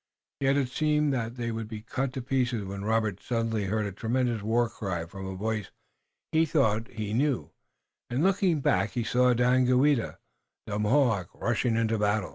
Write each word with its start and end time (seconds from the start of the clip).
Yet 0.39 0.57
it 0.57 0.69
seemed 0.69 1.13
that 1.13 1.35
they 1.35 1.51
would 1.51 1.67
be 1.67 1.83
cut 1.83 2.11
to 2.13 2.23
pieces 2.23 2.65
when 2.65 2.83
Robert 2.83 3.21
suddenly 3.21 3.65
heard 3.65 3.85
a 3.85 3.91
tremendous 3.91 4.41
war 4.41 4.67
cry 4.67 5.05
from 5.05 5.27
a 5.27 5.35
voice 5.35 5.69
he 6.31 6.43
thought 6.43 6.87
he 6.87 7.13
knew, 7.13 7.51
and 8.09 8.23
looking 8.23 8.61
back, 8.61 8.93
he 8.93 9.03
saw 9.03 9.35
Daganoweda, 9.35 10.17
the 10.65 10.79
Mohawk, 10.79 11.29
rushing 11.35 11.75
into 11.75 11.97
the 11.97 11.99
battle. 11.99 12.29